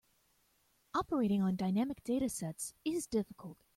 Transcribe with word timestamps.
Operating 0.95 1.43
on 1.43 1.55
dynamic 1.55 2.01
data 2.03 2.27
sets 2.27 2.73
is 2.83 3.05
difficult. 3.05 3.59